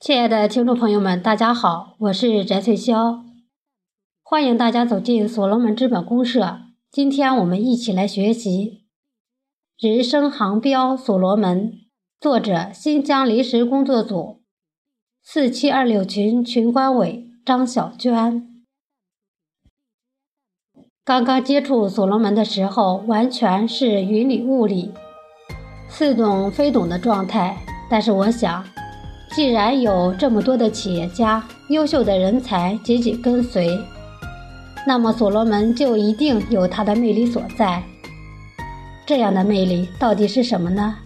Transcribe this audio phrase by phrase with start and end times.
[0.00, 3.24] 亲爱的听众朋友们，大家好，我是翟翠霄，
[4.22, 6.60] 欢迎大家走进所罗门资本公社。
[6.88, 8.84] 今天我们一起来学习
[9.88, 11.72] 《人生航标所罗门》，
[12.20, 14.40] 作者新疆临时工作组
[15.20, 18.46] 四七二六群群管委张小娟。
[21.04, 24.94] 刚刚接触所罗门的时候，完全是云里雾里、
[25.88, 27.58] 似懂非懂的状态，
[27.90, 28.64] 但是我想。
[29.30, 33.78] 既然有这么多的企业家、优秀的人才紧紧跟随，
[34.86, 37.82] 那么所罗门就一定有他的魅力所在。
[39.06, 40.96] 这样的魅力到底是什么呢？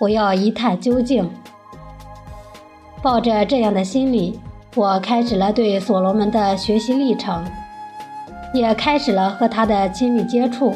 [0.00, 1.28] 我要一探究竟。
[3.02, 4.38] 抱着这样的心理，
[4.74, 7.44] 我开始了对所罗门的学习历程，
[8.54, 10.74] 也开始了和他的亲密接触。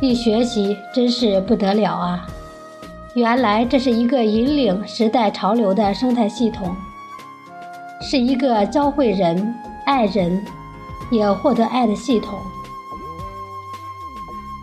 [0.00, 2.26] 一学习真是不得了啊！
[3.14, 6.74] 原来这是一个引领时代潮流的生态系统，
[8.00, 10.42] 是一个教会人爱人，
[11.10, 12.38] 也获得爱的系统，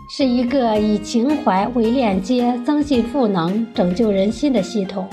[0.08, 5.08] 是一个以情怀为链接，增信赋能，拯救人心的系统，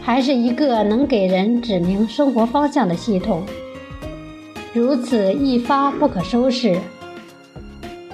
[0.00, 3.42] 还是一个能给人指明生活方向的系统。
[4.72, 6.78] 如此一发不可收拾。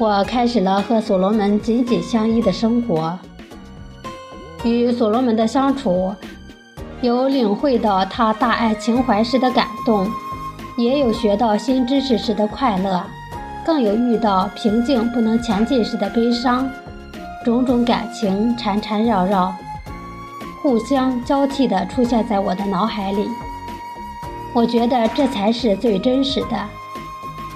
[0.03, 3.17] 我开始了和所罗门紧紧相依的生活，
[4.65, 6.13] 与所罗门的相处，
[7.01, 10.11] 有领会到他大爱情怀时的感动，
[10.77, 13.01] 也有学到新知识时的快乐，
[13.65, 16.69] 更有遇到平静不能前进时的悲伤，
[17.45, 19.55] 种种感情缠缠绕绕，
[20.63, 23.29] 互相交替地出现在我的脑海里。
[24.53, 26.69] 我觉得这才是最真实的，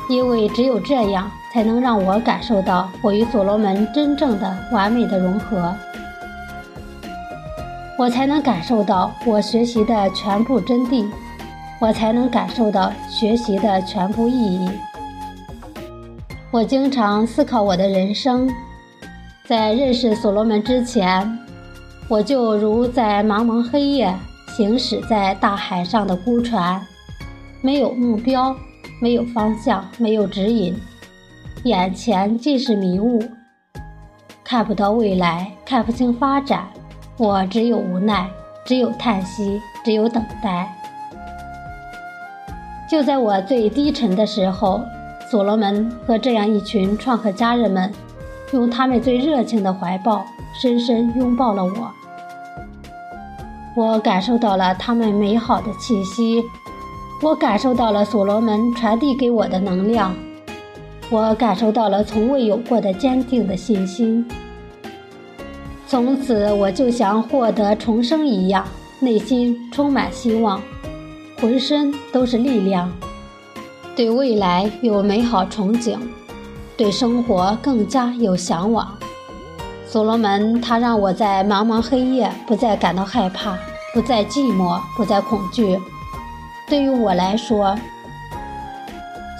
[0.08, 1.30] 因为只有这样。
[1.52, 5.74] 才能让我感受到我与所罗门真正的完美的融合，
[7.98, 11.08] 我才能感受到我学习的全部真谛，
[11.80, 14.68] 我才能感受到学习的全部意义。
[16.50, 18.46] 我经常思考我的人生，
[19.46, 21.38] 在认识所罗门之前，
[22.06, 24.14] 我就如在茫茫黑夜
[24.54, 26.86] 行驶在大海上的孤船，
[27.62, 28.54] 没有目标，
[29.00, 30.74] 没有方向，没有指引。
[31.64, 33.22] 眼前尽是迷雾，
[34.44, 36.68] 看不到未来，看不清发展。
[37.16, 38.28] 我只有无奈，
[38.64, 40.72] 只有叹息，只有等待。
[42.88, 44.80] 就在我最低沉的时候，
[45.30, 47.92] 所罗门和这样一群创客家人们，
[48.52, 50.24] 用他们最热情的怀抱，
[50.60, 51.90] 深深拥抱了我。
[53.74, 56.42] 我感受到了他们美好的气息，
[57.22, 60.14] 我感受到了所罗门传递给我的能量。
[61.08, 64.26] 我感受到了从未有过的坚定的信心，
[65.86, 68.66] 从此我就像获得重生一样，
[68.98, 70.60] 内心充满希望，
[71.40, 72.92] 浑身都是力量，
[73.94, 75.96] 对未来有美好憧憬，
[76.76, 78.92] 对生活更加有向往。
[79.86, 83.56] 所罗门，他让我在茫茫黑夜不再感到害怕，
[83.94, 85.78] 不再寂寞，不再恐惧。
[86.68, 87.78] 对于我来说，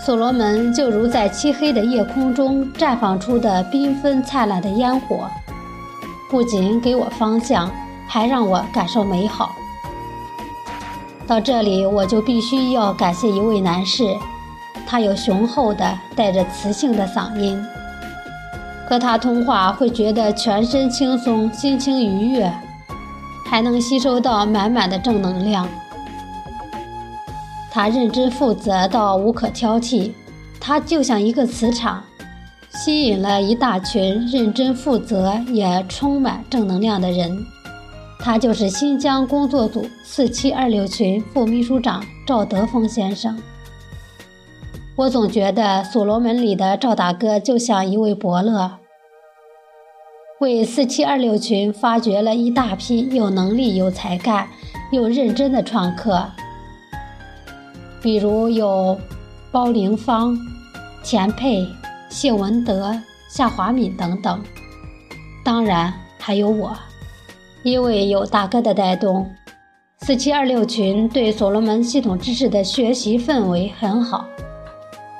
[0.04, 5.28] 所罗门就如在漆黑的夜空中绽放出的缤纷灿烂的烟火，
[6.30, 7.68] 不仅给我方向，
[8.06, 9.50] 还让我感受美好。
[11.26, 14.04] 到这里，我就必须要感谢一位男士，
[14.86, 17.60] 他有雄厚的、带着磁性的嗓音，
[18.88, 22.48] 和他通话会觉得全身轻松、心情愉悦，
[23.44, 25.68] 还能吸收到满满的正能量。
[27.76, 30.10] 他认真负责到无可挑剔，
[30.58, 32.02] 他就像一个磁场，
[32.70, 37.44] 吸引了一大群认真负责也充满正能量的人。
[38.18, 43.38] 他就是新疆工作组四七二六群副秘书长赵德峰先生。
[44.96, 48.78] 我总觉得所罗门里的赵大哥就像一位伯乐，
[50.40, 54.48] 为四七二六群发掘了一大批有能力、有才干、
[54.90, 56.26] 又认真的创客。
[58.06, 58.96] 比如有
[59.50, 60.38] 包凌芳、
[61.02, 61.66] 钱佩、
[62.08, 62.96] 谢文德、
[63.28, 64.40] 夏华敏等等，
[65.44, 66.72] 当然还有我，
[67.64, 69.28] 因为有大哥的带动，
[70.02, 74.24] 四七二六群对所罗门系统知识的学习氛围很好，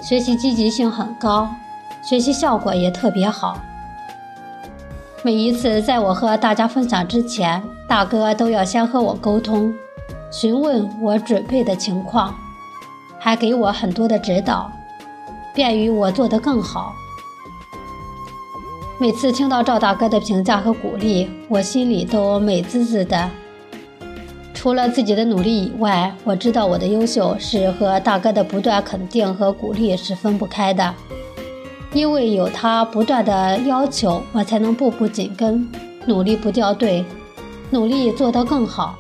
[0.00, 1.48] 学习积极性很高，
[2.08, 3.60] 学习效果也特别好。
[5.24, 9.74] 每一次在我和大家分享之前，大哥都要先和我沟通，
[10.30, 12.32] 询问我准备的情况。
[13.26, 14.70] 还给我很多的指导，
[15.52, 16.94] 便于我做得更好。
[18.99, 23.28] 每次听到赵大哥的评价和鼓励，我心里都美滋滋的，
[24.55, 30.94] 除了自己的努力以外，我知道我的优秀是和大哥的不断肯定和鼓励是分不开的。
[31.93, 35.69] 因为有他不断的要求，我才能步步紧跟，
[36.06, 37.05] 努力不掉队，
[37.70, 38.96] 努力做到更好。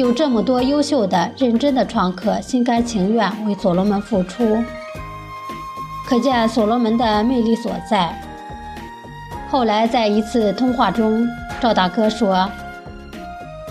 [0.00, 4.56] 有这么多优秀的、认真的创客，心甘情愿为所罗门付出，
[6.08, 8.18] 可见所罗门的魅力所在。
[9.50, 11.28] 后来在一次通话中，
[11.60, 12.50] 赵大哥说。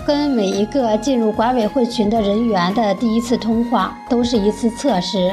[0.06, 5.32] 跟每一个进入管委会群的人员的第一次通话，都是一次测试，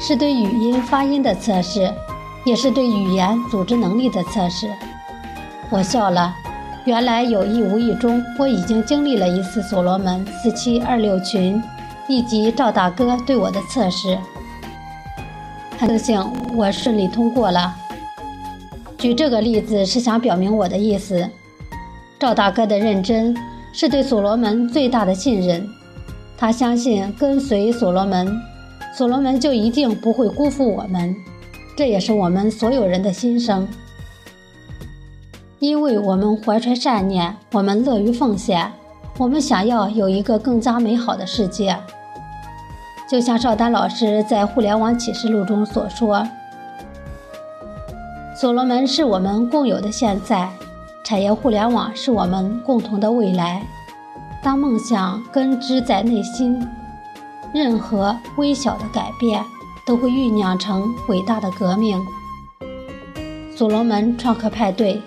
[0.00, 1.90] 是对语音发音的测试，
[2.44, 4.68] 也是对语言组织能力的测试。
[5.70, 6.34] 我笑了，
[6.88, 11.62] 原来有意无意中，我已经经历了一次所罗门四七二六群
[12.08, 14.16] 以及赵大哥对我的测试。
[15.76, 16.18] 很幸
[16.56, 17.74] 我顺利通过了。
[18.96, 21.28] 举这个例子是想表明我的意思。
[22.18, 23.36] 赵大哥的认真
[23.70, 25.68] 是对所罗门最大的信任，
[26.38, 28.34] 他相信跟随所罗门，
[28.96, 31.14] 所罗门就一定不会辜负我们。
[31.76, 33.68] 这也是我们所有人的心声，
[35.60, 38.70] 因为我们怀揣善念，我们乐于奉献，
[39.18, 41.76] 我们想要有一个更加美好的世界。
[43.10, 46.24] 就像邵丹老师在《互联网启示录》中所说
[48.38, 50.48] ：“所罗门是我们共有的现在。”
[51.04, 53.66] 产业互联网是我们共同的未来。
[54.42, 56.64] 当梦想根植在内心，
[57.52, 59.42] 任何微小的改变
[59.86, 61.98] 都会酝酿成伟大的革命。
[63.56, 65.00] 所罗门创客派对，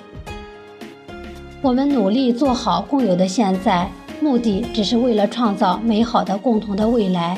[1.63, 3.87] 我们努力做好共有的现在，
[4.19, 7.37] 目的只是为了创造美好的共同的未来。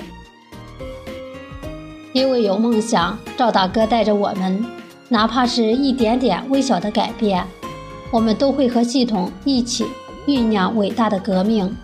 [2.14, 4.66] 因为有梦想，赵大哥带着我们，
[5.10, 7.44] 哪怕是一点点微小的改变。
[8.12, 9.86] 我们都会和系统一起
[10.26, 11.76] 酝酿伟大的革命。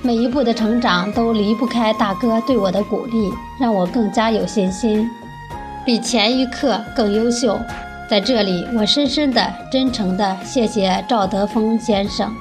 [0.00, 3.30] 每一步的成长都离不开大哥对我的鼓励，
[3.60, 5.10] 让我更加有信心，
[5.84, 7.60] 比前一刻更优秀。
[8.14, 12.32] 在这里，我深深的、真诚的谢谢赵德峰先生，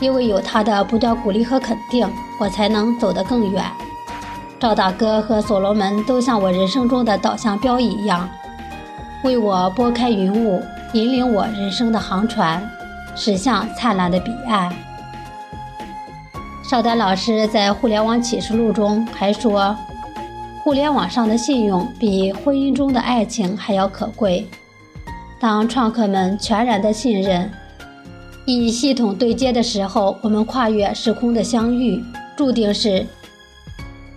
[0.00, 2.04] 因为有他的不断鼓励和肯定，
[2.40, 3.64] 我才能走得更远。
[4.58, 8.28] 赵大哥和所罗门都像我人生中的导向标一样，
[9.22, 10.60] 为我拨开云雾。
[10.94, 12.68] 引领我人生的航船，
[13.14, 14.68] 驶向灿烂的彼岸。
[16.64, 19.76] 邵丹老师在《互联网启示录》中还说
[20.64, 24.44] ：“互联网上的信用比婚姻中的爱情还要可贵。
[25.40, 27.50] 当创客们全然的信任，
[28.44, 32.02] 以系统对接的时候，我们跨越时空的相遇，
[32.36, 33.06] 注定是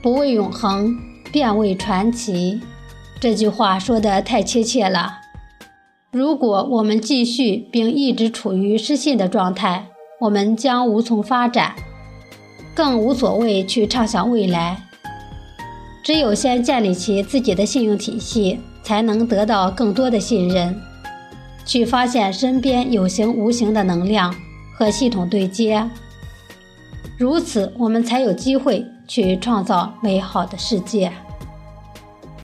[0.02, 0.98] 不为永恒，
[1.32, 2.60] 便为传奇。”
[3.22, 5.20] 这句话说的太贴切了。
[6.12, 9.90] 如果我们继续并一直处于失信的状态，
[10.22, 11.76] 我们将无从发展，
[12.74, 14.88] 更无所谓去畅想未来。
[16.04, 20.82] 只有先建立起自己的信用体系，才能得到更多的信任，
[21.66, 24.34] 去发现身边有形无形的能量
[24.74, 25.88] 和系统对接。
[27.18, 31.12] 如此，我们才有机会去创造美好的世界。